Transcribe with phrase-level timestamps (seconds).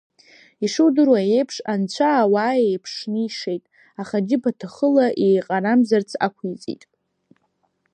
[0.65, 3.63] Ишудыруа еиԥш, Анцәа ауаа еиԥшны ишеит,
[4.01, 6.83] аха џьыбаҭыхла еиҟарамзарц ақәиҵеит.